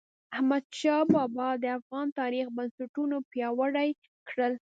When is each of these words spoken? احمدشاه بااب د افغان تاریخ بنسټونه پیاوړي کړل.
احمدشاه 0.35 1.01
بااب 1.13 1.37
د 1.63 1.65
افغان 1.79 2.07
تاریخ 2.19 2.45
بنسټونه 2.57 3.15
پیاوړي 3.31 3.89
کړل. 4.29 4.53